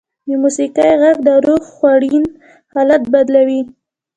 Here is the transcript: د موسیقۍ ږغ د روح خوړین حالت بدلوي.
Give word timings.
د 0.27 0.29
موسیقۍ 0.43 0.91
ږغ 1.01 1.17
د 1.25 1.29
روح 1.45 1.63
خوړین 1.73 2.25
حالت 2.73 3.03
بدلوي. 3.13 3.61